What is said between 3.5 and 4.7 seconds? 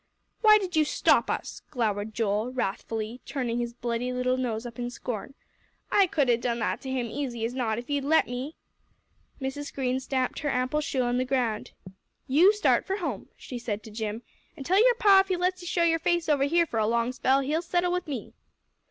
his bloody little nose